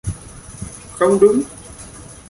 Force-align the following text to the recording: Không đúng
Không 0.97 1.19
đúng 1.21 1.43